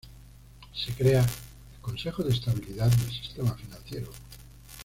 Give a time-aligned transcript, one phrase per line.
[0.73, 4.09] Se crea el Consejo de Estabilidad del Sistema Financiero.